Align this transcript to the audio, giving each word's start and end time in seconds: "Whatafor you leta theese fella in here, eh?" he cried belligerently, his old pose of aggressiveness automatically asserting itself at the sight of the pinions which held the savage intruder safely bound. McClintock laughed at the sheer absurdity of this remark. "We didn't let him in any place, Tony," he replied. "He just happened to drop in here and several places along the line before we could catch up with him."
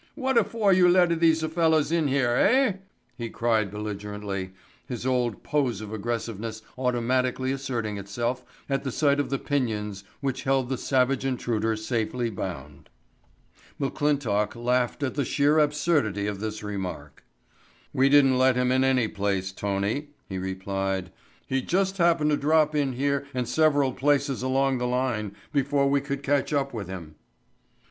"Whatafor 0.17 0.73
you 0.75 0.89
leta 0.89 1.15
theese 1.15 1.47
fella 1.47 1.83
in 1.91 2.07
here, 2.07 2.31
eh?" 2.31 2.77
he 3.19 3.29
cried 3.29 3.69
belligerently, 3.69 4.49
his 4.87 5.05
old 5.05 5.43
pose 5.43 5.79
of 5.79 5.93
aggressiveness 5.93 6.63
automatically 6.75 7.51
asserting 7.51 7.99
itself 7.99 8.43
at 8.67 8.83
the 8.83 8.91
sight 8.91 9.19
of 9.19 9.29
the 9.29 9.37
pinions 9.37 10.03
which 10.19 10.41
held 10.41 10.69
the 10.69 10.77
savage 10.79 11.23
intruder 11.23 11.75
safely 11.75 12.31
bound. 12.31 12.89
McClintock 13.79 14.55
laughed 14.55 15.03
at 15.03 15.13
the 15.13 15.23
sheer 15.23 15.59
absurdity 15.59 16.25
of 16.25 16.39
this 16.39 16.63
remark. 16.63 17.23
"We 17.93 18.09
didn't 18.09 18.39
let 18.39 18.55
him 18.55 18.71
in 18.71 18.83
any 18.83 19.07
place, 19.07 19.51
Tony," 19.51 20.07
he 20.27 20.39
replied. 20.39 21.11
"He 21.45 21.61
just 21.61 21.99
happened 21.99 22.31
to 22.31 22.37
drop 22.37 22.73
in 22.73 22.93
here 22.93 23.27
and 23.35 23.47
several 23.47 23.93
places 23.93 24.41
along 24.41 24.79
the 24.79 24.87
line 24.87 25.35
before 25.53 25.87
we 25.87 26.01
could 26.01 26.23
catch 26.23 26.53
up 26.53 26.73
with 26.73 26.87
him." 26.87 27.17